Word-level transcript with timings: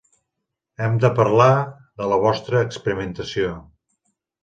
Hem 0.85 0.95
de 1.03 1.11
parlar 1.19 1.51
de 2.01 2.09
la 2.15 2.19
vostra 2.25 2.65
experimentació. 2.71 3.57